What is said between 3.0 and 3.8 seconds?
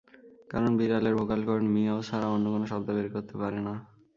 করতে পারে না।